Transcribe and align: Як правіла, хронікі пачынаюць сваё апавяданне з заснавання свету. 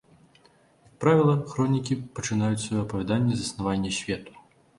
Як 0.87 0.93
правіла, 1.03 1.35
хронікі 1.51 1.99
пачынаюць 2.21 2.63
сваё 2.65 2.79
апавяданне 2.87 3.33
з 3.37 3.45
заснавання 3.45 3.95
свету. 4.01 4.33